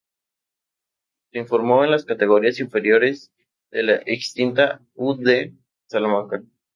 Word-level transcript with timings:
Se 1.31 1.45
formó 1.45 1.83
en 1.83 1.91
las 1.91 2.05
categorías 2.05 2.59
inferiores 2.59 3.31
de 3.69 3.83
la 3.83 3.95
extinta 4.07 4.81
U. 4.95 5.13
D. 5.15 5.53
Salamanca. 5.87 6.41